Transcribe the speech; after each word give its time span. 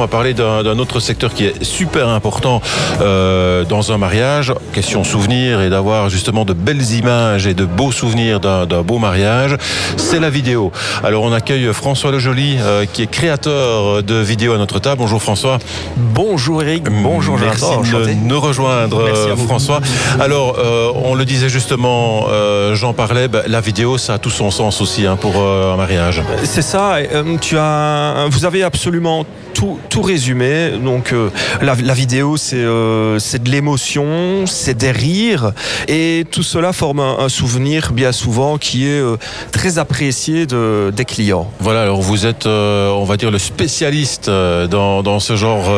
On 0.00 0.04
va 0.04 0.08
parler 0.08 0.32
d'un 0.32 0.78
autre 0.78 0.98
secteur 0.98 1.34
qui 1.34 1.44
est 1.44 1.62
super 1.62 2.08
important 2.08 2.62
euh, 3.02 3.66
dans 3.66 3.92
un 3.92 3.98
mariage, 3.98 4.50
question 4.72 5.04
souvenir 5.04 5.60
et 5.60 5.68
d'avoir 5.68 6.08
justement 6.08 6.46
de 6.46 6.54
belles 6.54 6.92
images 6.92 7.46
et 7.46 7.52
de 7.52 7.66
beaux 7.66 7.92
souvenirs 7.92 8.40
d'un 8.40 8.80
beau 8.80 8.96
mariage, 8.96 9.58
c'est 9.98 10.18
la 10.18 10.30
vidéo. 10.30 10.72
Alors 11.04 11.22
on 11.24 11.34
accueille 11.34 11.70
François 11.74 12.12
Lejoli 12.12 12.56
euh, 12.58 12.86
qui 12.90 13.02
est 13.02 13.08
créateur 13.08 14.02
de 14.02 14.14
vidéos 14.14 14.54
à 14.54 14.56
notre 14.56 14.78
table. 14.78 15.02
Bonjour 15.02 15.20
François. 15.20 15.58
Bonjour 15.98 16.62
Eric, 16.62 16.84
bonjour 16.84 17.36
Merci 17.38 17.66
de 17.92 18.26
nous 18.26 18.40
rejoindre 18.40 19.02
euh, 19.02 19.36
François. 19.36 19.82
Alors 20.18 20.56
on 20.94 21.14
le 21.14 21.26
disait 21.26 21.50
justement, 21.50 22.24
j'en 22.72 22.94
parlais, 22.94 23.28
bah, 23.28 23.42
la 23.46 23.60
vidéo 23.60 23.98
ça 23.98 24.14
a 24.14 24.18
tout 24.18 24.30
son 24.30 24.50
sens 24.50 24.80
aussi 24.80 25.04
hein, 25.04 25.16
pour 25.20 25.36
un 25.36 25.76
mariage. 25.76 26.22
C'est 26.44 26.62
ça, 26.62 26.96
tu 27.42 27.58
as, 27.58 28.26
vous 28.30 28.46
avez 28.46 28.62
absolument 28.62 29.26
tout, 29.52 29.78
tout 29.88 30.02
résumé. 30.02 30.70
Donc 30.82 31.12
euh, 31.12 31.30
la, 31.62 31.74
vidéo, 31.74 32.36
euh, 32.52 33.18
c'est 33.18 33.42
de 33.42 33.50
l'émotion, 33.50 34.46
c'est 34.46 34.76
des 34.76 34.90
rires, 34.90 35.52
et 35.88 36.24
tout 36.30 36.42
cela 36.42 36.72
forme 36.72 37.00
un, 37.00 37.28
souvenir 37.28 37.92
bien 37.92 38.12
souvent 38.12 38.58
qui 38.58 38.86
est 38.86 39.00
euh, 39.00 39.16
très 39.52 39.78
apprécié 39.78 40.46
de, 40.46 40.92
des 40.94 41.04
clients. 41.04 41.50
Voilà, 41.60 41.82
alors 41.82 42.00
vous 42.00 42.26
êtes, 42.26 42.46
on 42.46 43.04
va 43.04 43.16
dire, 43.16 43.30
le 43.30 43.38
spécialiste 43.38 44.28
dans, 44.28 45.02
dans 45.02 45.20
ce 45.20 45.36
genre 45.36 45.70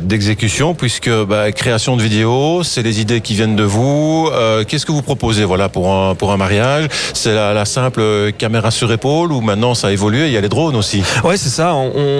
d'exécution, 0.00 0.74
puisque 0.74 1.10
bah, 1.10 1.52
création 1.52 1.96
de 1.96 2.02
vidéos, 2.02 2.62
c'est 2.62 2.82
les 2.82 3.00
idées 3.00 3.20
qui 3.20 3.34
viennent 3.34 3.56
de 3.56 3.64
vous. 3.64 4.30
Qu'est-ce 4.68 4.86
que 4.86 4.92
vous 4.92 5.02
proposez 5.02 5.44
voilà, 5.44 5.68
pour, 5.68 5.92
un, 5.92 6.14
pour 6.14 6.32
un 6.32 6.36
mariage? 6.36 6.88
C'est 7.14 7.34
la, 7.34 7.52
la, 7.52 7.64
simple 7.64 8.32
caméra 8.32 8.70
sur 8.70 8.92
épaule 8.92 9.32
ou 9.32 9.40
maintenant 9.40 9.74
ça 9.74 9.88
a 9.88 9.92
évolué, 9.92 10.26
il 10.26 10.32
y 10.32 10.36
a 10.36 10.40
les 10.40 10.48
drones 10.48 10.76
aussi 10.76 11.02
Oui, 11.24 11.36
c'est 11.36 11.48
ça. 11.48 11.74
On, 11.74 11.92
on, 11.94 12.11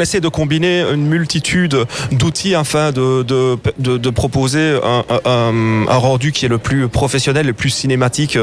essaie 0.00 0.20
de 0.20 0.28
combiner 0.28 0.80
une 0.92 1.06
multitude 1.06 1.86
d'outils 2.12 2.54
afin 2.54 2.90
de, 2.90 3.22
de, 3.22 3.58
de, 3.78 4.10
proposer 4.10 4.78
un, 4.82 5.04
un, 5.24 5.86
un, 5.88 5.96
rendu 5.96 6.32
qui 6.32 6.46
est 6.46 6.48
le 6.48 6.58
plus 6.58 6.88
professionnel, 6.88 7.46
le 7.46 7.52
plus 7.52 7.70
cinématique 7.70 8.38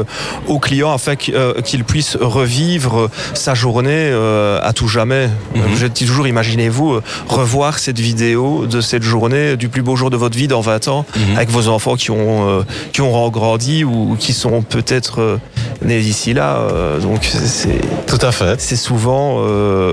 au 0.46 0.58
client 0.58 0.92
afin 0.92 1.14
euh, 1.30 1.60
qu'il 1.62 1.84
puisse 1.84 2.16
revivre 2.20 3.10
sa 3.34 3.54
journée 3.54 3.90
euh, 3.90 4.60
à 4.62 4.72
tout 4.72 4.88
jamais. 4.88 5.28
Mhm. 5.54 5.62
Je 5.76 5.86
dis 5.86 6.06
toujours, 6.06 6.26
imaginez-vous 6.26 6.94
euh, 6.94 7.02
revoir 7.28 7.78
cette 7.78 7.98
vidéo 7.98 8.66
de 8.66 8.80
cette 8.80 9.02
journée 9.02 9.56
du 9.56 9.68
plus 9.68 9.82
beau 9.82 9.96
jour 9.96 10.10
de 10.10 10.16
votre 10.16 10.38
vie 10.38 10.48
dans 10.48 10.60
20 10.60 10.88
ans 10.88 11.06
mhm. 11.16 11.36
avec 11.36 11.50
vos 11.50 11.68
enfants 11.68 11.96
qui 11.96 12.10
ont, 12.10 12.64
qui 12.92 13.00
ont 13.00 13.28
grandi 13.28 13.84
ou 13.84 14.16
qui 14.18 14.32
sont 14.32 14.62
peut-être 14.62 15.38
nés 15.82 16.00
ici 16.00 16.34
là. 16.34 16.68
donc 17.00 17.24
c'est 17.24 17.80
tout 18.06 18.18
à 18.20 18.32
fait. 18.32 18.60
C'est 18.60 18.76
souvent 18.76 19.44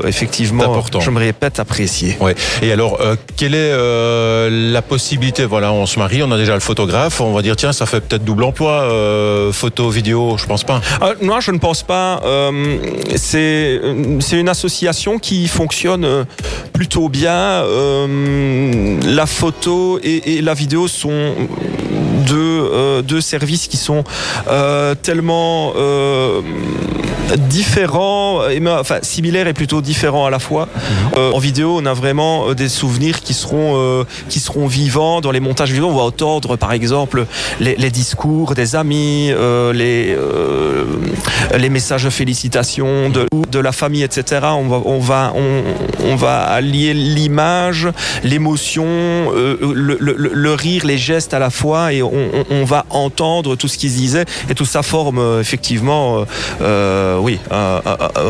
effectivement, 0.06 0.64
important. 0.64 1.00
je 1.00 1.12
me 1.12 1.20
répète, 1.20 1.60
apprécié. 1.60 2.18
Ouais. 2.20 2.36
Et 2.62 2.72
alors, 2.72 3.00
euh, 3.02 3.16
quelle 3.36 3.54
est 3.54 3.72
euh, 3.72 4.72
la 4.72 4.82
possibilité 4.82 5.46
Voilà, 5.46 5.72
on 5.72 5.86
se 5.86 6.00
marie, 6.00 6.24
on 6.24 6.32
a 6.32 6.38
déjà 6.38 6.54
le 6.54 6.60
photographe, 6.60 7.22
on 7.22 7.34
va 7.34 7.42
dire 7.42 7.56
tiens, 7.56 7.74
ça 7.74 7.86
fait 7.86 8.02
peut-être 8.02 8.24
double 8.24 8.44
emploi, 8.44 8.72
euh, 8.72 9.52
photo, 9.52 9.90
vidéo, 9.90 10.38
je 10.38 10.46
pense 10.46 10.64
pas. 10.64 10.82
non, 11.22 11.40
je 11.40 11.52
ne 11.52 11.58
pense 11.58 11.84
pas. 11.84 12.22
c'est 13.16 13.82
c'est 14.20 14.40
une 14.40 14.50
association 14.50 15.20
qui 15.20 15.48
fonctionne 15.48 16.26
plutôt 16.74 17.10
bien. 17.10 17.64
la 19.06 19.26
photo 19.26 20.00
et, 20.04 20.38
et, 20.38 20.42
la 20.42 20.54
vidéo 20.54 20.88
sont 20.88 21.34
deux, 22.26 23.02
deux 23.04 23.22
services 23.22 23.68
qui 23.68 23.78
sont 23.78 24.04
tellement 25.02 25.74
différents, 27.50 28.42
enfin 28.68 29.00
similaires 29.02 29.48
et 29.48 29.54
plutôt 29.54 29.82
différents 29.82 30.26
à 30.26 30.30
la 30.30 30.40
fois. 30.40 30.66
Mhm. 30.66 31.18
Euh, 31.18 31.32
en 31.32 31.40
vidéo, 31.40 31.78
on 31.82 31.86
a 31.86 31.94
vraiment 31.94 32.50
euh, 32.50 32.56
des 32.56 32.70
souvenirs 32.70 33.22
qui 33.22 33.34
seront 33.34 33.74
euh, 33.76 34.04
qui 34.30 34.40
seront 34.40 34.68
vivants 34.68 35.22
dans 35.22 35.32
les 35.32 35.40
montages 35.40 35.72
vidéo. 35.72 35.88
On 35.88 35.96
va 35.96 36.04
entendre 36.04 36.56
par 36.56 36.74
exemple 36.74 37.26
les, 37.60 37.76
les 37.76 37.90
discours 37.90 38.54
des 38.54 38.76
amis, 38.76 39.32
les 39.74 40.16
les 41.58 41.70
messages 41.70 42.04
de 42.04 42.10
félicitations 42.10 43.10
de, 43.10 43.28
de 43.52 43.60
la 43.60 43.72
famille, 43.72 44.04
etc. 44.04 44.42
On 44.44 44.68
va 44.68 44.82
on 44.86 45.00
va 45.00 45.34
on, 45.36 45.64
on 46.04 46.16
va 46.16 46.42
allier 46.42 46.94
l'image, 46.94 47.88
l'émotion, 48.24 48.86
le, 49.34 49.98
le, 50.00 50.16
le, 50.18 50.54
rire, 50.54 50.86
les 50.86 50.98
gestes 50.98 51.34
à 51.34 51.40
la 51.40 51.50
fois, 51.50 51.94
et 51.94 52.02
on, 52.02 52.12
on 52.50 52.66
va 52.66 52.86
entendre 52.90 53.56
tout 53.56 53.68
ce 53.68 53.78
qu'ils 53.78 53.94
disaient, 53.94 54.26
et 54.50 54.56
tout 54.56 54.66
ça 54.66 54.84
forme 54.84 55.40
effectivement 55.40 56.26
euh, 56.62 57.15
oui, 57.20 57.40
un, 57.52 57.82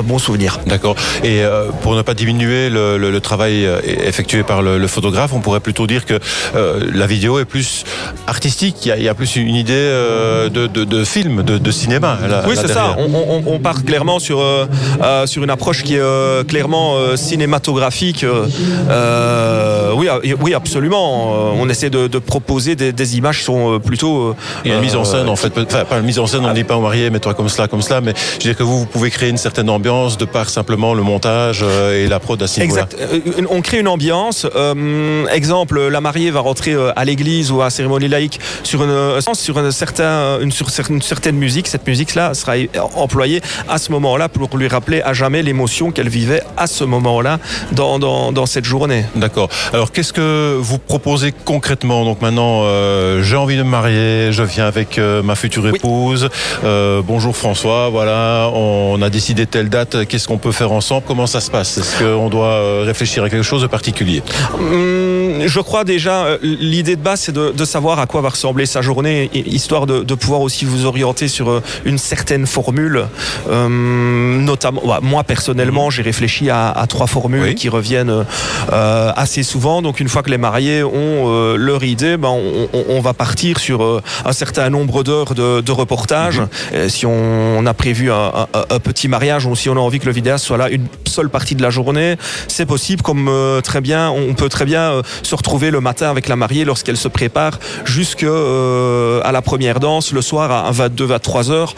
bon 0.03 0.19
souvenir. 0.19 0.59
D'accord. 0.66 0.96
Et 1.23 1.44
euh, 1.44 1.69
pour 1.81 1.96
ne 1.96 2.01
pas 2.01 2.13
diminuer 2.13 2.69
le, 2.69 3.19
travail 3.19 3.66
euh, 3.66 3.79
effectué 3.85 4.44
par 4.44 4.62
le, 4.62 4.88
photographe, 4.88 5.34
on 5.34 5.41
pourrait 5.41 5.59
plutôt 5.59 5.88
dire 5.88 6.06
que 6.06 6.19
la 6.53 7.07
vidéo 7.07 7.40
est 7.40 7.45
plus 7.45 7.85
artistique. 8.28 8.90
Il 8.97 9.03
y 9.03 9.09
a, 9.09 9.13
plus 9.13 9.36
une 9.36 9.56
idée 9.56 9.74
de, 9.74 11.03
film, 11.03 11.44
de, 11.44 11.72
cinéma. 11.72 12.18
oui, 12.47 12.56
c'est 12.59 12.72
ça. 12.72 12.96
On, 12.97 13.59
part 13.59 13.84
clairement 13.84 14.19
sur, 14.19 14.44
sur 15.25 15.44
une 15.44 15.50
approche 15.50 15.84
qui 15.84 15.96
est 15.96 16.47
clairement 16.47 17.16
cinématographique. 17.16 18.25
oui, 19.96 20.08
oui, 20.41 20.53
absolument. 20.53 21.53
On 21.53 21.69
essaie 21.69 21.90
de, 21.90 22.19
proposer 22.19 22.75
des, 22.75 23.18
images 23.18 23.40
qui 23.40 23.46
sont 23.46 23.80
plutôt. 23.80 24.36
Et 24.63 24.69
une 24.69 24.80
mise 24.80 24.96
en 24.96 25.03
scène, 25.03 25.30
en 25.30 25.36
fait. 25.36 25.53
pas 25.53 25.97
une 25.97 26.06
mise 26.06 26.19
en 26.19 26.28
scène, 26.28 26.46
on 26.46 26.50
ne 26.50 26.53
dit 26.53 26.63
pas 26.63 26.78
au 26.78 26.81
marié, 26.81 27.09
mets-toi 27.09 27.34
comme 27.34 27.50
cela, 27.50 27.68
comme 27.68 27.81
cela, 27.81 28.02
mais 28.02 28.13
je 28.16 28.34
veux 28.34 28.40
dire 28.53 28.57
que 28.57 28.63
vous, 28.63 28.80
vous 28.80 28.86
pouvez 28.86 29.09
créer 29.09 29.30
une 29.30 29.38
certaine 29.38 29.69
ambiance 29.69 30.18
de 30.18 30.25
par 30.25 30.50
simplement 30.50 30.94
le 30.94 31.03
montage 31.03 31.62
euh, 31.63 32.03
et 32.03 32.07
la 32.07 32.19
prod 32.19 32.42
à 32.42 32.47
ce 32.47 32.62
Exact. 32.62 32.96
Euh, 33.00 33.19
on 33.50 33.62
crée 33.62 33.80
une 33.80 33.88
ambiance. 33.88 34.46
Euh, 34.56 35.25
exemple, 35.28 35.88
la 35.88 36.02
mariée 36.02 36.31
va 36.31 36.40
rentrer 36.40 36.75
à 36.96 37.06
l'église 37.06 37.52
ou 37.52 37.62
à 37.62 37.69
cérémonie 37.69 38.07
laïque 38.16 38.40
sur 38.64 38.84
une, 38.84 39.22
sur 39.34 39.58
un 39.58 39.72
certain, 39.72 40.40
une, 40.42 40.52
sur 40.52 40.68
une 40.90 41.02
certaine 41.02 41.38
musique. 41.46 41.68
Cette 41.68 41.88
musique-là 41.88 42.34
sera 42.34 42.53
employée 42.96 43.42
à 43.68 43.78
ce 43.78 43.92
moment-là 43.92 44.30
pour 44.30 44.58
lui 44.58 44.68
rappeler 44.68 45.02
à 45.02 45.14
jamais 45.14 45.42
l'émotion 45.44 45.92
qu'elle 45.92 46.09
vivait 46.09 46.44
à 46.58 46.68
ce 46.68 46.84
moment-là 46.84 47.40
dans, 47.72 48.00
dans, 48.00 48.31
dans 48.31 48.46
cette 48.46 48.66
journée. 48.66 49.06
D'accord. 49.16 49.50
Alors, 49.74 49.92
qu'est-ce 49.92 50.14
que 50.14 50.58
vous 50.59 50.80
proposez 50.80 51.34
concrètement? 51.54 52.06
Donc 52.06 52.22
maintenant, 52.22 52.64
j'ai 53.22 53.38
envie 53.38 53.58
de 53.58 53.64
me 53.64 53.70
marier, 53.70 54.31
je 54.31 54.44
viens 54.44 54.68
avec 54.68 55.00
ma 55.00 55.36
future 55.36 55.68
épouse. 55.68 56.30
bonjour 56.64 57.36
François, 57.36 57.90
voilà, 57.90 58.50
on 58.54 59.02
a 59.02 59.09
décidé 59.09 59.46
telle 59.46 59.70
date, 59.70 60.06
qu'est-ce 60.06 60.28
qu'on 60.28 60.38
peut 60.38 60.52
faire 60.52 60.72
ensemble? 60.72 61.04
Comment 61.08 61.28
ça 61.28 61.42
se 61.42 61.52
passe? 61.52 61.78
Est-ce 61.78 62.04
qu'on 62.04 62.30
doit 62.30 62.54
euh, 62.54 62.84
réfléchir 62.86 63.24
à 63.24 63.30
quelque 63.30 63.44
chose 63.44 63.62
de 63.62 63.68
particulier? 63.68 64.22
Hum, 64.54 65.44
Je 65.46 65.59
crois 65.59 65.84
déjà, 65.84 66.25
euh, 66.25 66.38
l'idée 66.42 66.96
de 66.96 67.02
base, 67.02 67.22
c'est 67.22 67.36
de, 67.36 67.66
savoir 67.66 68.00
à 68.00 68.05
quoi 68.06 68.22
va 68.22 68.30
ressembler 68.30 68.66
sa 68.66 68.82
journée, 68.82 69.30
histoire 69.34 69.86
de, 69.86 70.16
pouvoir 70.16 70.42
aussi 70.42 70.66
vous 70.66 70.86
orienter 70.86 71.28
sur 71.28 71.50
euh, 71.50 71.62
une 71.84 71.98
certaine 71.98 72.46
formule. 72.46 73.06
Hum, 73.50 74.44
notamment, 74.44 74.82
bah, 74.86 75.00
moi 75.02 75.24
personnellement, 75.24 75.90
j'ai 75.90 76.02
réfléchi 76.02 76.50
à, 76.50 76.86
trois 76.88 77.08
formules 77.08 77.56
qui 77.56 77.70
reviennent 77.70 78.26
assez 78.72 79.44
souvent. 79.44 79.82
Donc 79.82 80.00
une 80.00 80.08
fois 80.08 80.24
que 80.24 80.30
les 80.30 80.38
mariés 80.38 80.84
ont 80.84 81.56
leur 81.56 81.84
idée, 81.84 82.18
ben, 82.18 82.30
on, 82.30 83.02
va 83.02 83.14
partir 83.14 83.60
sur 83.60 84.02
un 84.26 84.32
certain 84.32 84.70
nombre 84.70 85.04
d'heures 85.04 85.34
de, 85.36 85.72
reportage. 85.72 86.40
Mhm. 86.40 86.90
si 86.90 87.06
on 87.06 87.66
a 87.66 87.74
prévu 87.74 88.12
un, 88.12 88.48
petit 88.84 89.08
mariage 89.08 89.46
ou 89.46 89.56
si 89.56 89.70
on 89.70 89.74
a 89.74 89.80
envie 89.80 90.00
que 90.00 90.06
le 90.06 90.12
vidéaste 90.12 90.46
soit 90.46 90.58
là 90.58 90.70
une 90.70 90.88
seule 91.06 91.30
partie 91.30 91.56
de 91.56 91.62
la 91.62 91.70
journée, 91.70 92.18
c'est 92.48 92.66
possible. 92.66 93.02
Comme 93.02 93.28
euh, 93.28 93.62
très 93.62 93.82
bien, 93.82 94.10
on 94.10 94.34
peut 94.34 94.50
très 94.50 94.66
bien 94.66 94.82
euh, 94.82 95.02
se 95.24 95.36
retrouver 95.36 95.72
le 95.72 95.80
matin 95.80 96.10
avec 96.10 96.28
la 96.28 96.36
mariée 96.36 96.66
lorsqu'elle 96.66 96.98
se 96.98 97.08
prépare 97.08 97.60
jusqu'à 97.95 98.28
euh, 98.28 99.31
la 99.31 99.41
première 99.41 99.79
danse 99.79 100.11
le 100.11 100.22
soir 100.22 100.51
à 100.51 100.72
22-23 100.72 101.51
heures. 101.51 101.75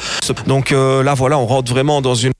Donc 0.47 0.71
là, 0.71 1.13
voilà, 1.13 1.37
on 1.37 1.45
rentre 1.45 1.71
vraiment 1.71 2.01
dans 2.01 2.15
une 2.15 2.33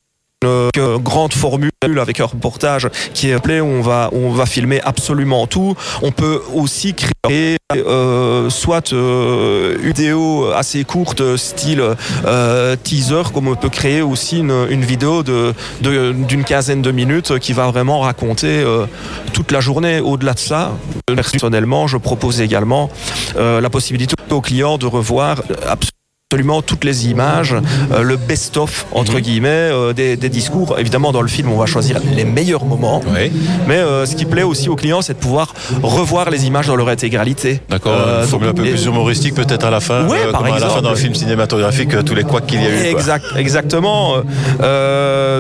une 0.44 0.98
grande 0.98 1.34
formule 1.34 1.72
avec 2.00 2.20
un 2.20 2.26
reportage 2.26 2.90
qui 3.14 3.30
est 3.30 3.34
appelé 3.34 3.60
on 3.60 3.82
va 3.82 4.10
on 4.12 4.30
va 4.30 4.46
filmer 4.46 4.80
absolument 4.82 5.48
tout. 5.48 5.76
On 6.04 6.12
peut 6.12 6.42
aussi 6.54 6.94
créer 6.94 7.58
euh, 7.76 8.50
soit 8.50 8.94
euh, 8.94 9.78
une 9.82 9.88
vidéo 9.88 10.52
assez 10.54 10.84
courte 10.84 11.38
style 11.38 11.84
euh, 12.26 12.76
teaser 12.84 13.24
comme 13.34 13.48
on 13.48 13.56
peut 13.56 13.70
créer 13.70 14.02
aussi 14.02 14.40
une, 14.40 14.86
vidéo 14.86 15.24
de 15.24 15.54
d'une 15.82 16.44
quinzaine 16.44 16.82
de 16.84 16.92
minutes 16.92 17.40
qui 17.40 17.54
va 17.54 17.68
vraiment 17.72 18.02
raconter 18.02 18.64
euh, 18.64 18.86
toute 19.34 19.52
la 19.52 19.60
journée. 19.60 20.00
Au-delà 20.00 20.34
de 20.34 20.40
ça 20.40 20.72
personnellement 21.08 21.88
je 21.88 21.98
propose 21.98 22.42
également 22.42 22.92
euh, 23.38 23.60
la 23.60 23.70
possibilité 23.70 24.14
aux 24.30 24.42
clients 24.42 24.78
de 24.78 24.86
revoir 24.86 25.42
absolument 25.68 25.97
absolument 26.30 26.62
toutes 26.62 26.84
les 26.84 27.08
images, 27.08 27.56
euh, 27.94 28.04
le 28.04 28.18
best-of 28.18 28.86
entre 28.92 29.14
Mhm. 29.14 29.20
guillemets 29.22 29.48
euh, 29.72 29.94
des, 29.94 30.18
des 30.18 30.28
discours. 30.28 30.78
Évidemment, 30.78 31.14
dans 31.14 31.22
le 31.22 31.30
film, 31.30 31.50
on 31.50 31.58
va 31.58 31.66
choisir 31.68 32.02
les 32.18 32.26
meilleurs 32.26 32.66
moments. 32.66 33.02
Oui. 33.08 33.32
Mais 33.66 33.76
euh, 33.78 34.06
ce 34.06 34.14
qui 34.14 34.26
plaît 34.26 34.44
aussi 34.44 34.68
aux 34.68 34.76
clients, 34.76 35.02
c'est 35.02 35.14
de 35.14 35.20
pouvoir 35.20 35.54
revoir 35.82 36.30
les 36.30 36.46
images 36.46 36.68
dans 36.68 36.76
leur 36.76 36.90
intégralité. 36.90 37.62
D'accord, 37.70 37.94
une 38.24 38.28
formule 38.28 38.50
un 38.50 38.54
peu 38.54 38.64
plus 38.64 38.84
humoristique 38.88 39.36
peut-être 39.36 39.66
à 39.66 39.70
la 39.70 39.80
fin, 39.80 40.02
euh, 40.04 40.32
par 40.34 40.42
comme 40.42 40.52
à 40.52 40.60
la 40.60 40.68
fin 40.68 40.76
exemple. 40.80 40.84
d'un 40.90 40.96
film 40.96 41.16
cinématographique, 41.16 42.04
tous 42.04 42.14
les 42.14 42.24
couacs 42.26 42.46
qu'il 42.46 42.62
y 42.62 42.66
a 42.66 42.72
eu. 42.72 42.82
quoi. 42.92 43.00
Exact, 43.00 43.26
exactement. 43.38 44.16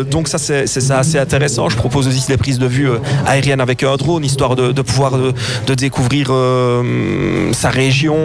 Donc 0.10 0.30
ça 0.30 0.38
c'est 0.38 0.68
ça 0.68 1.00
assez 1.00 1.20
intéressant. 1.20 1.68
Je 1.68 1.76
propose 1.76 2.08
aussi 2.08 2.26
des 2.30 2.38
prises 2.38 2.60
de 2.60 2.66
vue 2.68 2.88
aériennes 3.26 3.60
avec 3.60 3.84
un 3.84 3.98
drone, 3.98 4.24
histoire 4.24 4.56
de, 4.56 4.72
de 4.72 4.82
pouvoir 4.82 5.18
de, 5.18 5.34
de 5.68 5.74
découvrir 5.74 6.28
sa 7.52 7.70
région 7.72 8.16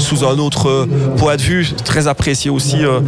sous 0.00 0.24
un 0.24 0.36
autre 0.40 0.88
point 1.16 1.36
de 1.36 1.42
vue, 1.42 1.74
très 1.84 2.06
apprécié 2.08 2.50
aussi 2.50 2.84
euh, 2.84 3.00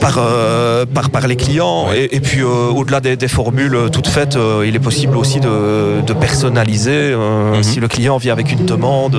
par, 0.00 0.18
euh, 0.18 0.84
par 0.86 1.10
par 1.10 1.26
les 1.26 1.36
clients. 1.36 1.88
Et, 1.94 2.16
et 2.16 2.20
puis 2.20 2.40
euh, 2.40 2.68
au-delà 2.70 3.00
des, 3.00 3.16
des 3.16 3.28
formules 3.28 3.76
toutes 3.92 4.08
faites, 4.08 4.38
il 4.64 4.74
est 4.74 4.80
possible 4.80 5.16
aussi 5.16 5.40
de, 5.40 6.00
de 6.06 6.12
personnaliser. 6.12 7.14
Mhm. 7.14 7.62
Si 7.62 7.80
le 7.80 7.88
client 7.88 8.16
vient 8.18 8.32
avec 8.32 8.52
une 8.52 8.64
demande 8.64 9.16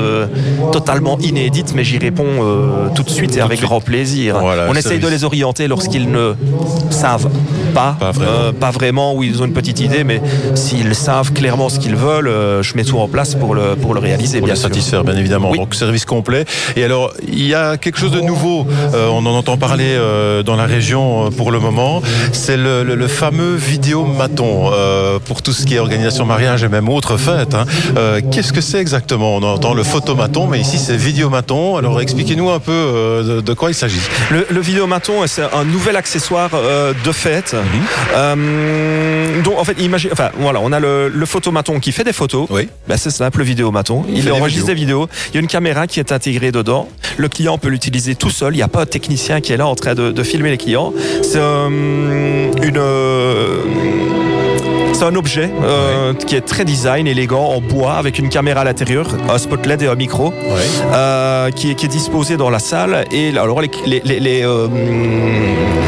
totalement 0.72 1.18
inédite, 1.19 1.74
mais 1.75 1.84
j'y 1.84 1.98
réponds 1.98 2.90
tout 2.96 3.04
de 3.04 3.10
suite 3.10 3.36
et 3.38 3.42
avec 3.42 3.62
grand 3.62 3.81
plaisir. 3.81 4.38
Voilà, 4.40 4.68
On 4.69 4.74
essaye 4.75 5.00
de 5.00 5.08
les 5.08 5.24
orienter 5.24 5.68
lorsqu'ils 5.68 6.10
ne 6.12 6.34
savent 6.90 7.30
pas, 7.68 7.96
Pas 8.00 8.12
vraiment. 8.12 8.31
euh, 8.31 8.52
pas 8.52 8.72
vraiment, 8.72 9.14
ou 9.16 9.24
ils 9.24 9.42
ont 9.42 9.46
une 9.46 9.54
petite 9.54 9.80
idée, 9.80 10.04
mais 10.04 10.22
s'ils 10.56 10.96
savent 10.96 11.31
clairement 11.34 11.69
ce 11.69 11.80
qu'ils 11.80 11.96
veulent, 11.96 12.28
euh, 12.28 12.64
je 12.64 12.75
mets 12.75 12.84
tout 12.84 13.00
en 13.00 13.08
place 13.08 13.36
pour 13.36 13.56
le, 13.56 13.75
pour 13.75 13.94
le 13.94 14.00
réaliser, 14.00 14.40
Pour 14.40 14.46
bien 14.48 14.56
sûr. 14.56 14.64
satisfaire, 14.69 15.04
bien 15.04 15.16
évidemment. 15.18 15.50
Oui. 15.52 15.58
Donc, 15.60 15.75
service 15.75 16.06
complet. 16.06 16.46
Et 16.75 16.84
alors, 16.84 17.14
il 17.28 17.46
y 17.48 17.54
a 17.54 17.78
quelque 17.78 17.98
chose 18.00 18.12
de 18.12 18.22
nouveau. 18.22 18.66
euh, 18.94 19.08
on 19.10 19.25
en 19.25 19.36
entend 19.36 19.58
parler 19.58 19.86
euh, 19.96 20.44
dans 20.44 20.56
la 20.56 20.66
région 20.66 21.30
pour 21.31 21.52
le 21.52 21.60
moment. 21.60 22.02
C'est 22.31 22.58
le, 22.58 22.84
le- 22.84 22.96
le 22.96 23.08
fameux 23.08 23.56
vidéomaton 23.56 24.72
euh, 24.74 25.19
pour 25.24 25.42
tout 25.42 25.52
ce 25.54 25.66
qui 25.66 25.75
est 25.75 25.80
organisation 25.80 26.25
mariage 26.25 26.64
et 26.64 26.69
même 26.69 26.90
autres 26.90 27.18
fêtes. 27.18 27.54
hein. 27.56 27.66
Qu'est-ce 28.31 28.54
que 28.54 28.62
c'est 28.62 28.80
exactement? 28.80 29.36
On 29.36 29.44
entend 29.44 29.74
le 29.74 29.84
photomaton, 29.84 30.48
mais 30.48 30.60
ici, 30.60 30.78
c'est 30.78 30.98
vidéomaton. 30.98 31.78
Alors, 31.78 32.02
expliquez-nous 32.02 32.50
un 32.50 32.60
peu 32.60 33.24
de, 33.28 33.42
de 33.42 33.54
quoi 33.54 33.69
il 33.69 33.74
s'agit. 33.75 34.00
Le, 34.31 34.46
le 34.50 34.60
vidéomaton, 34.62 35.14
c'est 35.28 35.44
un 35.54 35.64
nouvel 35.66 35.96
accessoire 35.96 36.50
de 36.52 37.12
fête. 37.12 37.56
Euh, 38.15 39.42
donc, 39.42 39.57
en 39.59 39.63
fait, 39.63 39.80
imagine, 39.81 40.09
enfin, 40.13 40.30
voilà, 40.38 40.59
on 40.62 40.71
a 40.71 40.80
le, 40.80 41.09
le 41.09 41.25
photomaton 41.25 41.80
qui 41.80 41.92
fait 41.92 42.04
des 42.04 42.13
photos. 42.13 42.48
Oui. 42.50 42.69
Ben, 42.88 42.98
c'est 42.98 43.09
simple, 43.09 43.39
le 43.39 43.44
vidéomaton. 43.44 44.06
Il 44.09 44.31
enregistre 44.31 44.68
des 44.68 44.74
vidéos. 44.74 45.07
Il 45.30 45.36
y 45.36 45.38
a 45.38 45.42
une 45.42 45.48
caméra 45.48 45.88
qui 45.88 46.00
est 46.00 46.12
intégrée 46.12 46.51
dedans. 46.51 46.88
Le 47.18 47.27
client 47.30 47.57
peut 47.57 47.69
l'utiliser 47.69 48.15
tout 48.15 48.30
seul. 48.30 48.54
Il 48.54 48.57
n'y 48.57 48.63
a 48.63 48.68
pas 48.68 48.81
un 48.81 48.86
technicien 48.86 49.42
qui 49.42 49.54
est 49.54 49.57
là 49.57 49.68
en 49.68 49.75
train 49.75 49.95
de, 49.95 50.12
de 50.12 50.24
filmer 50.24 50.50
les 50.51 50.57
clients. 50.57 50.94
C'est 51.24 51.38
euh, 51.38 52.51
une. 52.62 54.17
C'est 54.97 55.05
un 55.05 55.15
objet 55.15 55.51
euh, 55.61 56.15
qui 56.15 56.35
est 56.35 56.41
très 56.41 56.65
design, 56.65 57.05
élégant, 57.05 57.49
en 57.49 57.61
bois, 57.61 57.94
avec 57.97 58.17
une 58.17 58.29
caméra 58.29 58.61
à 58.61 58.63
l'intérieur, 58.63 59.07
un 59.29 59.38
spot 59.38 59.63
LED 59.63 59.83
et 59.83 59.88
un 59.88 59.94
micro, 59.94 60.33
euh, 60.91 61.51
qui, 61.51 61.69
est, 61.69 61.75
qui 61.75 61.85
est 61.85 61.89
disposé 61.89 62.35
dans 62.35 62.49
la 62.49 62.57
salle. 62.57 63.05
Et 63.11 63.29
alors 63.38 63.61
les, 63.61 63.69
les, 63.85 64.01
les, 64.03 64.19
les, 64.19 64.41
euh, 64.44 64.67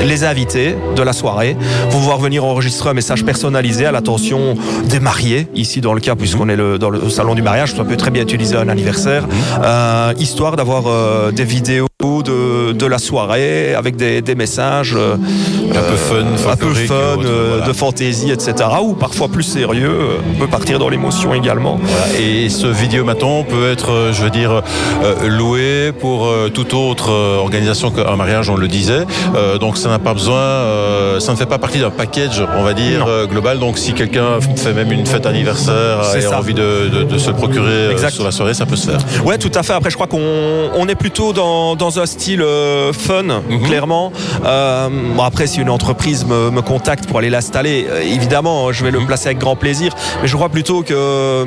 les 0.06 0.24
invités 0.26 0.76
de 0.96 1.02
la 1.02 1.14
soirée 1.14 1.58
vont 1.90 1.98
pouvoir 1.98 2.20
venir 2.20 2.46
enregistrer 2.46 2.92
un 2.92 2.94
message 2.94 3.26
personnalisé 3.26 3.88
à 3.88 3.92
l'attention 3.92 4.56
des 4.86 5.00
mariés, 5.00 5.48
ici 5.56 5.82
dans 5.82 5.94
le 5.94 6.02
cas, 6.02 6.16
puisqu'on 6.16 6.48
est 6.48 6.56
le, 6.56 6.78
dans 6.78 6.92
le 6.92 7.10
salon 7.10 7.34
du 7.34 7.42
mariage, 7.42 7.74
ça 7.74 7.84
peut 7.84 7.98
très 7.98 8.12
bien 8.12 8.22
utiliser 8.22 8.58
un 8.58 8.70
anniversaire, 8.70 9.28
euh, 9.64 10.14
histoire 10.20 10.56
d'avoir 10.56 11.32
des 11.32 11.46
vidéos 11.46 11.89
de, 12.04 12.72
de 12.72 12.86
la 12.86 12.98
soirée 12.98 13.76
avec 13.76 13.98
des, 13.98 14.22
des 14.22 14.34
messages 14.36 14.96
euh, 14.98 15.16
Un 15.16 15.82
peu 15.82 15.96
fun, 15.98 16.50
un 16.50 16.56
peu 16.56 16.74
fun, 16.74 16.94
euh, 16.96 17.48
voilà. 17.58 17.66
de 17.68 17.74
fantaisie, 17.74 18.32
etc. 18.32 18.54
Ou 18.82 18.94
parfois 18.94 19.28
plus 19.28 19.44
sérieux, 19.44 19.90
euh, 19.92 20.18
on 20.34 20.40
peut 20.40 20.48
partir 20.48 20.80
dans 20.80 20.88
l'émotion 20.88 21.34
également. 21.34 21.78
Voilà. 21.82 22.18
Et 22.22 22.48
ce 22.48 22.68
vidéomaton 22.68 23.44
peut 23.44 23.70
être, 23.70 23.92
euh, 23.92 24.14
je 24.14 24.24
veux 24.24 24.30
dire, 24.30 24.62
euh, 25.04 25.28
loué 25.28 25.92
pour 25.92 26.28
euh, 26.28 26.48
toute 26.48 26.74
autre 26.74 27.12
euh, 27.12 27.38
organisation 27.40 27.92
qu'un 27.92 28.16
mariage, 28.16 28.50
on 28.50 28.56
le 28.56 28.70
disait. 28.70 29.06
Euh, 29.36 29.58
donc 29.58 29.78
ça 29.78 29.90
n'a 29.90 30.00
pas 30.00 30.14
besoin, 30.14 30.38
euh, 30.38 31.20
ça 31.20 31.34
ne 31.34 31.38
fait 31.38 31.46
pas 31.48 31.58
partie 31.58 31.80
d'un 31.80 31.90
package, 31.92 32.42
on 32.58 32.64
va 32.64 32.74
dire, 32.74 33.08
euh, 33.08 33.26
global. 33.28 33.60
Donc 33.60 33.78
si 33.78 33.92
quelqu'un 33.92 34.40
fait 34.56 34.72
même 34.74 34.94
une 34.94 35.06
fête 35.06 35.26
anniversaire 35.26 36.00
et 36.18 36.24
a 36.24 36.38
envie 36.40 36.54
de, 36.54 36.88
de- 36.88 37.04
de 37.04 37.18
se 37.18 37.30
le 37.30 37.36
procurer 37.36 37.66
euh, 37.94 38.10
sur 38.10 38.24
la 38.24 38.32
soirée, 38.32 38.54
ça 38.54 38.66
peut 38.66 38.78
se 38.78 38.90
faire. 38.90 39.00
Ouais, 39.26 39.38
tout 39.38 39.52
à 39.54 39.64
fait. 39.64 39.74
Après, 39.74 39.90
je 39.90 39.96
crois 39.96 40.08
qu'on 40.08 40.70
on 40.78 40.88
est 40.88 40.96
plutôt 40.96 41.34
dans, 41.34 41.76
dans 41.76 41.89
un 41.98 42.06
style 42.06 42.42
euh, 42.42 42.94
fun, 42.94 43.24
Mhm. 43.50 43.64
clairement. 43.64 44.12
Euh, 44.46 44.90
bon, 45.16 45.24
après, 45.24 45.48
si 45.48 45.60
une 45.62 45.70
entreprise 45.70 46.26
me, 46.26 46.52
me 46.52 46.62
contacte 46.62 47.06
pour 47.08 47.18
aller 47.20 47.30
l'installer, 47.30 47.88
euh, 47.90 48.02
évidemment, 48.02 48.72
je 48.72 48.84
vais 48.84 48.92
le 48.92 49.00
Mhm. 49.00 49.08
placer 49.08 49.28
avec 49.28 49.40
grand 49.40 49.56
plaisir. 49.56 49.94
Mais 50.22 50.28
je 50.28 50.36
crois 50.36 50.50
plutôt 50.50 50.84
que 50.84 51.46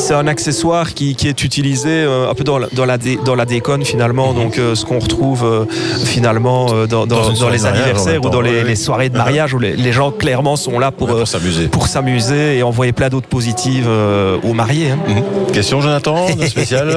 c'est 0.00 0.14
un 0.14 0.26
accessoire 0.26 0.94
qui, 0.94 1.14
qui 1.14 1.28
est 1.28 1.44
utilisé 1.44 1.88
euh, 1.90 2.30
un 2.30 2.34
peu 2.34 2.44
dans 2.44 2.58
la, 2.58 2.66
dans 2.72 2.84
la, 2.84 2.98
dé- 2.98 3.18
dans 3.24 3.34
la 3.34 3.44
déconne 3.44 3.84
finalement. 3.84 4.32
Donc, 4.32 4.58
euh, 4.58 4.74
ce 4.74 4.84
qu'on 4.84 4.98
retrouve 4.98 5.44
euh, 5.44 5.64
finalement 6.04 6.66
euh, 6.72 6.86
dans, 6.86 7.06
dans- 7.06 7.20
les 7.50 7.66
anniversaires 7.66 8.24
ou 8.24 8.30
dans 8.30 8.40
les, 8.40 8.50
ouais, 8.50 8.62
les 8.64 8.70
oui. 8.70 8.76
soirées 8.76 9.08
de 9.08 9.16
mariage 9.16 9.54
où 9.54 9.58
les, 9.58 9.76
les 9.76 9.92
gens 9.92 10.10
clairement 10.10 10.56
sont 10.56 10.78
là 10.78 10.90
pour, 10.90 11.08
Pour, 11.08 11.16
euh, 11.18 11.24
s'amuser. 11.26 11.68
pour 11.68 11.86
s'amuser 11.86 12.58
et 12.58 12.62
envoyer 12.62 12.92
plein 12.92 13.08
d'autres 13.08 13.28
positives 13.28 13.86
euh, 13.88 14.38
aux 14.42 14.52
mariés. 14.54 14.90
hein. 14.90 14.98
Mhm. 15.06 15.52
Question, 15.52 15.80
Jonathan, 15.80 16.26
spécial 16.48 16.88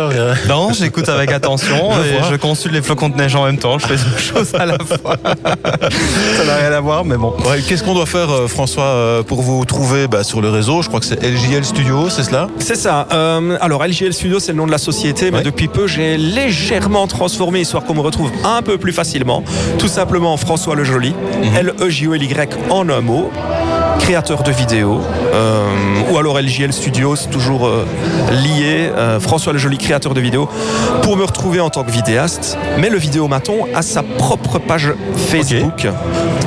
Non, 0.47 0.71
j'écoute 0.73 1.09
avec 1.09 1.31
attention 1.31 1.91
Je 2.03 2.09
et 2.09 2.31
je 2.31 2.35
consulte 2.37 2.73
les 2.73 2.81
flocons 2.81 3.09
de 3.09 3.17
neige 3.17 3.35
en 3.35 3.45
même 3.45 3.57
temps. 3.57 3.77
Je 3.79 3.87
fais 3.87 3.95
deux 3.95 4.17
choses 4.33 4.53
à 4.55 4.65
la 4.65 4.77
fois. 4.77 5.17
Ça 5.23 6.45
n'a 6.45 6.55
rien 6.55 6.71
à 6.71 6.79
voir, 6.79 7.03
mais 7.05 7.17
bon. 7.17 7.33
Ouais, 7.45 7.61
Qu'est-ce 7.67 7.83
qu'on 7.83 7.93
doit 7.95 8.05
faire, 8.05 8.29
François, 8.47 9.23
pour 9.27 9.41
vous 9.41 9.65
trouver 9.65 10.07
bah, 10.07 10.23
sur 10.23 10.41
le 10.41 10.49
réseau? 10.49 10.81
Je 10.81 10.87
crois 10.87 10.99
que 10.99 11.05
c'est 11.05 11.21
LJL 11.21 11.65
Studio, 11.65 12.09
c'est 12.09 12.23
cela? 12.23 12.47
C'est 12.59 12.75
ça. 12.75 12.92
Euh, 13.11 13.57
alors, 13.61 13.83
LGL 13.85 14.13
Studio, 14.13 14.39
c'est 14.39 14.51
le 14.51 14.57
nom 14.57 14.65
de 14.67 14.71
la 14.71 14.77
société, 14.77 15.31
mais 15.31 15.37
Ouais. 15.37 15.43
depuis 15.43 15.67
peu, 15.67 15.87
j'ai 15.87 16.17
légèrement 16.17 17.07
transformé, 17.07 17.61
histoire 17.61 17.83
qu'on 17.83 17.95
me 17.95 18.01
retrouve 18.01 18.31
un 18.43 18.61
peu 18.61 18.77
plus 18.77 18.93
facilement. 18.93 19.43
Tout 19.79 19.87
simplement 19.87 20.37
François 20.37 20.75
Le 20.75 20.83
Joli, 20.83 21.13
Mhm. 21.43 21.55
L-E-J-O-L-Y 21.57 22.49
en 22.69 22.87
un 22.89 23.01
mot, 23.01 23.31
créateur 24.03 24.43
de 24.43 24.51
vidéos, 24.51 24.99
euh, 25.33 25.65
ou 26.11 26.17
alors 26.17 26.37
LGL 26.37 26.73
Studio, 26.73 27.15
c'est 27.15 27.29
toujours 27.29 27.67
euh, 27.67 27.85
lié. 28.31 28.91
euh, 28.97 29.17
François 29.21 29.53
Le 29.53 29.59
Joli, 29.59 29.77
créateur 29.77 30.13
de 30.13 30.19
vidéos, 30.19 30.49
pour 31.03 31.15
me 31.15 31.23
retrouver 31.23 31.61
en 31.61 31.69
tant 31.69 31.83
que 31.83 31.91
vidéaste. 31.91 32.57
Mais 32.79 32.89
le 32.89 32.97
vidéomaton 32.97 33.59
a 33.73 33.81
sa 33.81 34.03
propre 34.03 34.59
page 34.59 34.89
Facebook. 35.15 35.87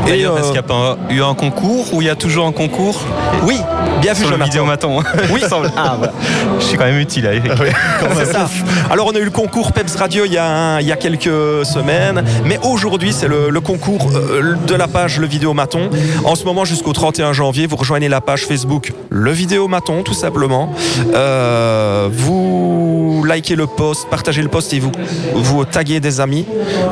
Et 0.07 0.11
D'ailleurs, 0.11 0.37
est-ce 0.37 0.45
qu'il 0.45 0.53
n'y 0.53 0.59
a 0.59 0.63
pas 0.63 0.99
eu 1.09 1.23
un 1.23 1.35
concours 1.35 1.87
ou 1.95 2.03
il 2.03 2.07
y 2.09 2.11
a 2.11 2.15
toujours 2.15 2.47
un 2.47 2.53
concours? 2.53 3.01
Oui, 3.45 3.57
bien 4.03 4.13
vu, 4.13 4.21
sur 4.21 4.27
le 4.31 4.35
Jonathan. 4.35 4.45
vidéomaton 4.51 4.99
Oui. 5.33 5.43
Ah, 5.79 5.97
bah, 6.01 6.13
je 6.61 6.65
suis 6.65 6.77
quand 6.77 6.85
même 6.85 6.99
utile 6.99 7.27
ça. 8.33 8.49
Alors 8.91 9.07
on 9.07 9.13
a 9.17 9.19
eu 9.19 9.25
le 9.25 9.31
concours 9.31 9.73
Peps 9.73 9.97
Radio 9.97 10.25
il 10.27 10.33
y 10.33 10.39
a, 10.39 10.47
un- 10.47 10.81
il 10.81 10.87
y 10.87 10.93
a 10.93 10.97
quelques 10.97 11.65
semaines, 11.65 12.23
mais 12.45 12.59
aujourd'hui 12.63 13.13
c'est 13.13 13.29
le, 13.29 13.49
le 13.51 13.61
concours 13.61 14.11
de 14.11 14.75
la 14.75 14.87
page 14.89 15.19
Le 15.19 15.27
Vidéomaton. 15.27 15.89
En 16.25 16.35
ce 16.35 16.45
moment 16.45 16.65
jusqu'au 16.65 16.93
31 16.93 17.33
janvier, 17.33 17.46
vous 17.53 17.77
rejoignez 17.77 18.09
la 18.09 18.21
page 18.21 18.45
Facebook 18.45 18.93
Le 19.09 19.31
Vidéomaton 19.31 20.03
tout 20.03 20.15
simplement. 20.15 20.73
Euh, 21.15 22.09
vous 22.11 23.25
likez 23.25 23.55
le 23.55 23.67
post, 23.67 24.09
partagez 24.11 24.43
le 24.43 24.49
post 24.49 24.73
et 24.73 24.81
vous, 24.81 24.91
vous 25.35 25.65
taguez 25.65 26.01
des 26.01 26.21
amis. 26.21 26.45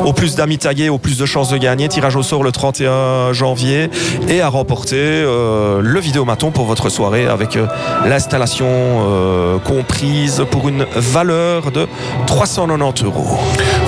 Au 0.04 0.12
plus 0.12 0.36
d'amis 0.36 0.58
tagués, 0.58 0.88
au 0.88 0.98
plus 0.98 1.18
de 1.18 1.26
chances 1.26 1.50
de 1.50 1.56
gagner. 1.56 1.88
Tirage 1.88 2.14
au 2.14 2.22
sort 2.22 2.44
le 2.44 2.52
31 2.52 3.32
janvier 3.32 3.90
et 4.28 4.40
à 4.40 4.48
remporter 4.48 4.96
euh, 4.96 5.80
le 5.82 6.00
Vidéomaton 6.00 6.52
pour 6.52 6.66
votre 6.66 6.88
soirée 6.88 7.26
avec 7.26 7.56
euh, 7.56 7.66
l'installation 8.06 8.64
comprise 9.64 10.44
pour 10.50 10.68
une 10.68 10.86
valeur 10.94 11.72
de 11.72 11.88
390 12.26 13.04
euros. 13.04 13.38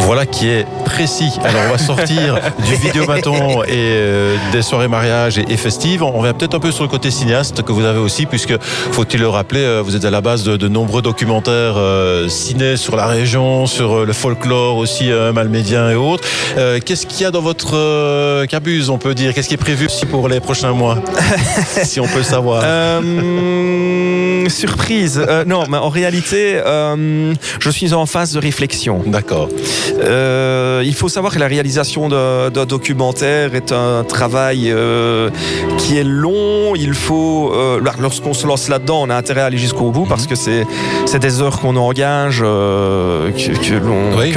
Voilà 0.06 0.24
qui 0.24 0.46
est 0.48 0.64
précis. 0.84 1.32
Alors 1.42 1.62
on 1.66 1.72
va 1.72 1.78
sortir 1.78 2.38
du 2.64 2.76
vidéomaton 2.76 3.64
et 3.64 3.70
euh, 3.72 4.36
des 4.52 4.62
soirées 4.62 4.86
mariage 4.86 5.36
et, 5.36 5.44
et 5.48 5.56
festives. 5.56 6.04
On 6.04 6.12
revient 6.12 6.32
peut-être 6.32 6.54
un 6.54 6.60
peu 6.60 6.70
sur 6.70 6.84
le 6.84 6.88
côté 6.88 7.10
cinéaste 7.10 7.62
que 7.64 7.72
vous 7.72 7.84
avez 7.84 7.98
aussi, 7.98 8.24
puisque 8.24 8.56
faut-il 8.92 9.18
le 9.18 9.28
rappeler, 9.28 9.62
euh, 9.62 9.82
vous 9.84 9.96
êtes 9.96 10.04
à 10.04 10.10
la 10.10 10.20
base 10.20 10.44
de, 10.44 10.56
de 10.56 10.68
nombreux 10.68 11.02
documentaires 11.02 11.74
euh, 11.76 12.28
ciné 12.28 12.76
sur 12.76 12.94
la 12.94 13.06
région, 13.06 13.66
sur 13.66 13.94
euh, 13.94 14.04
le 14.04 14.12
folklore 14.12 14.76
aussi 14.76 15.10
euh, 15.10 15.32
malmédien 15.32 15.90
et 15.90 15.96
autres. 15.96 16.22
Qu'est-ce 16.84 17.06
qu'il 17.06 17.22
y 17.22 17.24
a 17.24 17.32
dans 17.32 17.42
votre 17.42 18.46
cabuse, 18.46 18.90
on 18.90 18.98
peut 18.98 19.14
dire? 19.14 19.34
Qu'est-ce 19.34 19.48
qui 19.48 19.54
est 19.54 19.58
prévu 19.58 19.86
aussi 19.86 20.06
pour 20.06 20.28
les 20.28 20.38
prochains 20.38 20.72
mois? 20.72 20.98
Si 21.84 22.00
on 22.00 22.06
peut 22.06 22.18
le 22.18 22.24
savoir. 22.24 22.62
Surprise. 24.48 25.24
Non, 25.46 25.64
mais 25.68 25.76
en 25.76 25.88
réalité, 25.88 26.60
je 27.60 27.70
suis 27.70 27.92
en 27.92 28.06
phase 28.06 28.32
de 28.32 28.38
réflexion. 28.38 29.02
D'accord. 29.06 29.48
Euh, 29.98 30.82
il 30.84 30.94
faut 30.94 31.08
savoir 31.08 31.32
que 31.32 31.38
la 31.38 31.46
réalisation 31.46 32.08
d'un 32.08 32.66
documentaire 32.66 33.54
est 33.54 33.72
un 33.72 34.04
travail 34.04 34.70
euh, 34.70 35.30
qui 35.78 35.96
est 35.98 36.04
long. 36.04 36.74
Il 36.76 36.94
faut, 36.94 37.52
euh, 37.54 37.80
lorsqu'on 38.00 38.34
se 38.34 38.46
lance 38.46 38.68
là-dedans, 38.68 39.02
on 39.02 39.10
a 39.10 39.16
intérêt 39.16 39.40
à 39.42 39.46
aller 39.46 39.58
jusqu'au 39.58 39.90
bout 39.90 40.06
parce 40.06 40.26
que 40.26 40.34
c'est 40.34 40.66
des 41.18 41.40
heures 41.40 41.60
qu'on 41.60 41.76
engage 41.76 42.40
euh, 42.44 43.30
que, 43.32 43.52
que 43.68 43.74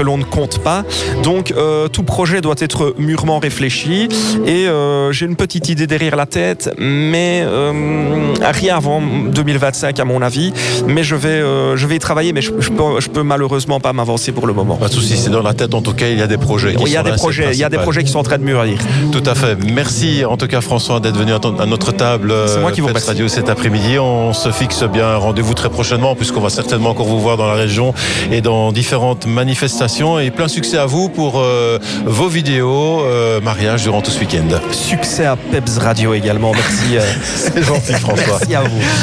l'on 0.02 0.16
Oui. 0.16 0.18
ne 0.20 0.24
compte 0.24 0.60
pas. 0.60 0.84
Donc 1.24 1.52
euh, 1.52 1.88
tout 1.88 2.04
projet 2.04 2.42
doit 2.42 2.56
être 2.60 2.96
mûrement 2.98 3.40
réfléchi 3.40 4.08
et 4.46 4.68
euh, 4.68 5.12
j'ai 5.12 5.26
une 5.26 5.36
petite 5.36 5.68
idée 5.70 5.88
derrière 5.88 6.16
la 6.16 6.26
tête, 6.26 6.74
mais 6.78 7.44
euh, 7.46 8.34
rien 8.42 8.78
avant 8.78 9.02
2025 9.02 10.00
à 10.00 10.06
mon 10.06 10.22
avis. 10.22 10.54
Mais 10.88 11.04
je 11.04 11.16
vais 11.16 11.30
euh, 11.30 11.76
je 11.76 11.86
vais 11.86 11.96
y 11.98 12.00
travailler, 12.00 12.34
mais 12.34 12.42
je, 12.42 12.52
je 12.60 12.70
peux, 12.72 13.00
je 13.00 13.10
peux 13.10 13.24
malheureusement 13.24 13.80
pas 13.80 13.94
m'avancer 13.94 14.32
pour 14.32 14.48
le 14.48 14.54
moment. 14.54 14.76
Pas 14.78 14.88
de 14.88 14.94
souci, 14.94 15.18
c'est 15.18 15.30
dans 15.30 15.42
la 15.44 15.49
tête. 15.54 15.74
En 15.74 15.82
tout 15.82 15.94
cas, 15.94 16.08
il 16.08 16.18
y 16.18 16.22
a 16.22 16.28
des 16.28 16.38
projets. 16.38 16.74
Il 16.80 16.88
y 16.90 16.98
a 16.98 17.04
des 17.04 17.12
projets, 17.14 17.50
il 17.54 17.58
y 17.60 17.64
a 17.64 17.70
des 17.70 17.78
projets 17.78 18.04
qui 18.04 18.12
sont 18.12 18.20
en 18.20 18.24
train 18.24 18.38
de 18.38 18.44
mûrir. 18.44 18.80
Tout 19.12 19.24
à 19.26 19.36
fait. 19.36 19.56
Merci 19.74 20.24
en 20.26 20.38
tout 20.38 20.48
cas 20.48 20.62
François 20.62 21.00
d'être 21.00 21.18
venu 21.18 21.32
à 21.34 21.66
notre 21.66 21.92
table. 21.92 22.32
euh, 22.32 22.48
C'est 22.48 22.60
moi 22.62 22.72
qui 22.72 22.82
vous 22.82 22.88
remercie. 22.88 23.08
Radio 23.08 23.28
cet 23.28 23.50
après-midi. 23.50 23.98
On 24.00 24.34
se 24.34 24.52
fixe 24.52 24.84
bien 24.84 25.08
un 25.08 25.18
rendez-vous 25.18 25.54
très 25.54 25.70
prochainement 25.70 26.16
puisqu'on 26.16 26.42
va 26.42 26.50
certainement 26.50 26.90
encore 26.92 27.06
vous 27.08 27.20
voir 27.20 27.38
dans 27.38 27.48
la 27.48 27.54
région 27.56 27.94
et 28.32 28.42
dans 28.42 28.72
différentes 28.72 29.26
manifestations. 29.26 30.20
Et 30.20 30.32
plein 30.32 30.48
succès 30.48 30.78
à 30.78 30.86
vous 30.86 31.10
pour 31.10 31.40
euh, 31.40 31.80
vos 32.06 32.28
vidéos 32.28 33.02
euh, 33.04 33.42
mariage 33.42 33.84
durant 33.84 34.02
tout 34.02 34.12
ce 34.12 34.20
week-end. 34.20 34.48
Succès 34.72 35.26
à 35.26 35.36
Peps 35.36 35.78
Radio 35.78 36.14
également. 36.14 36.52
Merci. 36.54 36.98
euh, 36.98 37.02
C'est 37.36 37.64
gentil 37.64 37.94
François. 37.94 38.38
merci 38.40 38.56
à 38.56 38.62
vous. 38.62 38.82